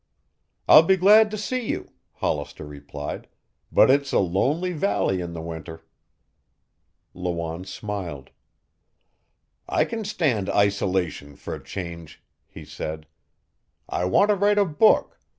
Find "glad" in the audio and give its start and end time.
0.97-1.29